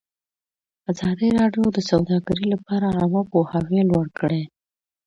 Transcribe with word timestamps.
ازادي 0.91 1.27
راډیو 1.39 1.65
د 1.75 1.79
سوداګري 1.89 2.45
لپاره 2.53 2.85
عامه 2.97 3.21
پوهاوي 3.31 3.81
لوړ 3.89 4.05
کړی. 4.19 4.43